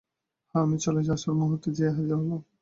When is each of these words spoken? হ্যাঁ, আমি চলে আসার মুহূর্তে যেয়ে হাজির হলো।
হ্যাঁ, 0.55 0.63
আমি 0.65 0.77
চলে 0.83 1.01
আসার 1.07 1.33
মুহূর্তে 1.39 1.69
যেয়ে 1.77 1.93
হাজির 1.95 2.11
হলো। 2.19 2.37